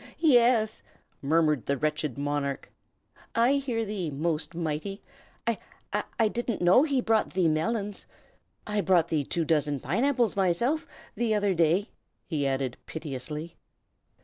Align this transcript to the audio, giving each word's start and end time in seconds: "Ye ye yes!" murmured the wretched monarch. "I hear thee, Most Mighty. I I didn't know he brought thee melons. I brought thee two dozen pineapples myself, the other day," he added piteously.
"Ye 0.17 0.29
ye 0.29 0.33
yes!" 0.33 0.81
murmured 1.21 1.67
the 1.67 1.77
wretched 1.77 2.17
monarch. 2.17 2.71
"I 3.35 3.57
hear 3.57 3.85
thee, 3.85 4.09
Most 4.09 4.55
Mighty. 4.55 5.03
I 5.45 5.59
I 6.17 6.27
didn't 6.27 6.59
know 6.59 6.81
he 6.81 7.01
brought 7.01 7.33
thee 7.33 7.47
melons. 7.47 8.07
I 8.65 8.81
brought 8.81 9.09
thee 9.09 9.23
two 9.23 9.45
dozen 9.45 9.79
pineapples 9.79 10.35
myself, 10.35 10.87
the 11.13 11.35
other 11.35 11.53
day," 11.53 11.91
he 12.25 12.47
added 12.47 12.77
piteously. 12.87 13.57